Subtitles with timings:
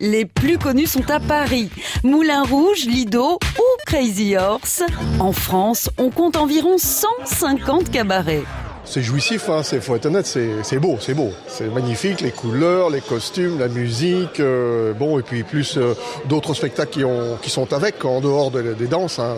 [0.00, 1.70] Les plus connus sont à Paris,
[2.02, 4.82] Moulin Rouge, Lido ou Crazy Horse.
[5.20, 8.42] En France, on compte environ 150 cabarets.
[8.84, 12.90] C'est jouissif, hein, c'est faut être honnête, c'est beau, c'est beau, c'est magnifique, les couleurs,
[12.90, 17.50] les costumes, la musique, euh, bon et puis plus euh, d'autres spectacles qui, ont, qui
[17.50, 19.20] sont avec en dehors des danses.
[19.20, 19.36] Hein.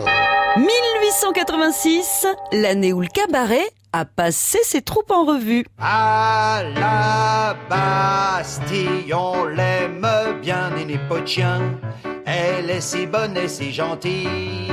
[0.57, 5.65] 1886, l'année où le cabaret a passé ses troupes en revue.
[5.79, 10.07] À la Bastille, on l'aime
[10.39, 10.69] bien,
[11.09, 11.61] Potien.
[12.25, 14.71] Elle est si bonne et si gentille.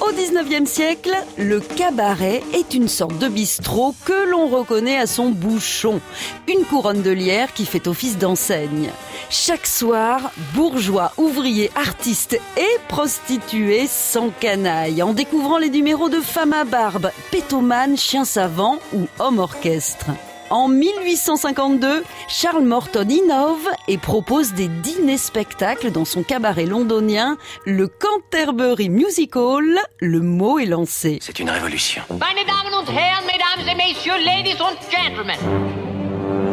[0.00, 5.28] Au 19e siècle, le cabaret est une sorte de bistrot que l'on reconnaît à son
[5.28, 6.00] bouchon,
[6.46, 8.90] une couronne de lierre qui fait office d'enseigne.
[9.30, 16.64] Chaque soir, bourgeois, ouvriers, artistes et prostituées s'encanaillent en découvrant les numéros de femmes à
[16.64, 20.06] barbe, pétomanes, chiens savants ou hommes orchestre.
[20.48, 27.36] En 1852, Charles Morton innove et propose des dîners-spectacles dans son cabaret londonien,
[27.66, 29.78] le Canterbury Music Hall.
[30.00, 31.18] Le mot est lancé.
[31.20, 32.00] C'est une révolution.
[32.08, 35.87] Meine Damen und Herren, Mesdames et Messieurs, Ladies and Gentlemen.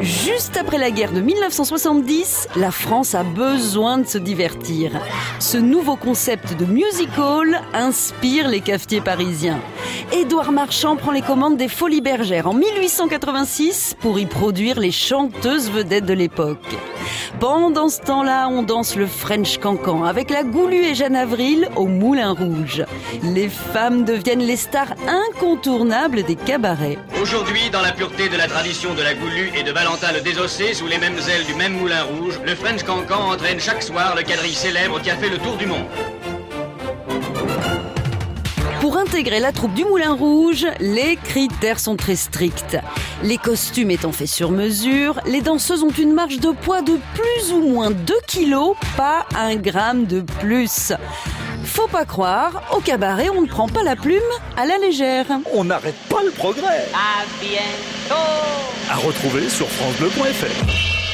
[0.06, 4.92] Juste après la guerre de 1970, la France a besoin de se divertir.
[5.40, 9.60] Ce nouveau concept de music hall inspire les cafetiers parisiens.
[10.16, 15.70] Édouard Marchand prend les commandes des Folies Bergères en 1886 pour y produire les chanteuses
[15.70, 16.78] vedettes de l'époque.
[17.42, 21.88] Pendant ce temps-là, on danse le French Cancan avec la Goulue et Jeanne Avril au
[21.88, 22.86] Moulin Rouge.
[23.24, 26.98] Les femmes deviennent les stars incontournables des cabarets.
[27.22, 30.74] Aujourd'hui, dans la pureté de la tradition de la Goulue et de Valentin le Désossé,
[30.74, 34.24] sous les mêmes ailes du même Moulin Rouge, le French Cancan entraîne chaque soir le
[34.24, 35.86] quadrille célèbre qui a fait le tour du monde.
[38.86, 42.78] Pour intégrer la troupe du Moulin Rouge, les critères sont très stricts.
[43.24, 47.52] Les costumes étant faits sur mesure, les danseuses ont une marge de poids de plus
[47.52, 50.94] ou moins 2 kilos, pas un gramme de plus.
[51.64, 54.22] Faut pas croire, au cabaret, on ne prend pas la plume
[54.56, 55.26] à la légère.
[55.52, 56.88] On n'arrête pas le progrès.
[56.94, 58.22] À bientôt.
[58.92, 61.05] À retrouver sur francebleu.fr.